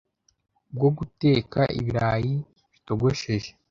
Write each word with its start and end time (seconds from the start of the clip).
bwo 0.75 0.89
guteka 0.97 1.59
ibirayi 1.79 2.33
bitogosheje 2.71 3.49